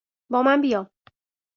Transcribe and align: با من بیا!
با 0.29 0.43
من 0.43 0.61
بیا! 0.61 0.89